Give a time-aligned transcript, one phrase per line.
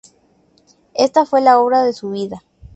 [0.95, 2.41] Esta fue la obra de su vida.